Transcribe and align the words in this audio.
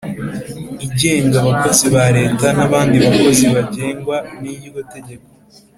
Igenga 0.85 1.35
abakozi 1.39 1.85
ba 1.95 2.05
Leta 2.17 2.45
n’ 2.55 2.59
abandi 2.67 2.95
bakozi 3.05 3.45
bagengwa 3.55 4.17
niryo 4.41 4.81
tegeko 4.95 5.27